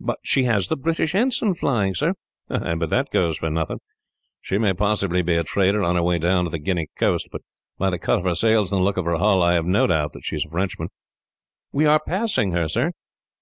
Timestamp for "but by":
7.30-7.90